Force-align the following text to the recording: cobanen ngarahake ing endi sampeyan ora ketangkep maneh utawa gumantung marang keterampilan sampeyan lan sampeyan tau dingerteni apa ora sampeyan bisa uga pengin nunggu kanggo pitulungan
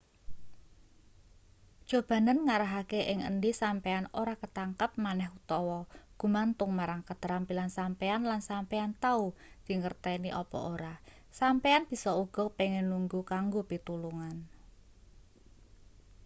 cobanen 1.89 2.37
ngarahake 2.45 2.99
ing 3.11 3.19
endi 3.29 3.51
sampeyan 3.61 4.05
ora 4.21 4.35
ketangkep 4.41 4.91
maneh 5.05 5.29
utawa 5.39 5.79
gumantung 6.21 6.71
marang 6.79 7.01
keterampilan 7.09 7.69
sampeyan 7.77 8.21
lan 8.29 8.41
sampeyan 8.49 8.91
tau 9.03 9.23
dingerteni 9.67 10.29
apa 10.41 10.57
ora 10.73 10.93
sampeyan 11.39 11.83
bisa 11.91 12.11
uga 12.23 12.43
pengin 12.57 12.85
nunggu 12.91 13.19
kanggo 13.31 13.61
pitulungan 13.69 14.35